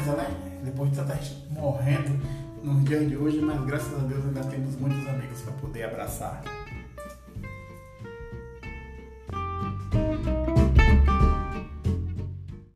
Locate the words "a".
3.94-4.06